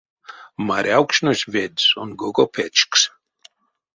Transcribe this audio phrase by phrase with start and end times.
[0.67, 3.05] Марявкшнось ведь сон гого печксь.